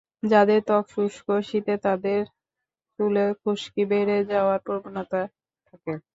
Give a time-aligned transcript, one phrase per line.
[0.23, 2.21] যাঁদের ত্বক শুষ্ক শীতে তাঁদের
[2.99, 5.21] চুলে খুশকি বেড়ে যাওয়ার প্রবণতা
[5.67, 5.93] থাকে।